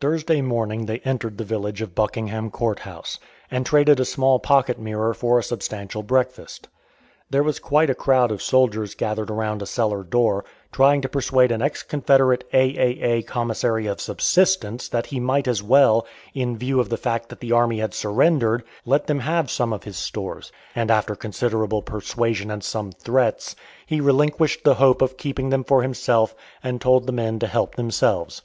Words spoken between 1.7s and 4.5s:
of Buckingham Court House, and traded a small